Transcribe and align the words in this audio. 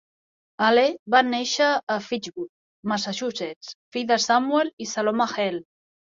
Hale 0.67 0.83
va 1.15 1.19
néixer 1.25 1.65
a 1.95 1.97
Fitchburg, 2.05 2.49
Massachusetts, 2.91 3.73
fill 3.97 4.07
de 4.13 4.17
Samuel 4.23 4.73
i 4.85 4.89
Saloma 4.93 5.29
Hale. 5.37 5.61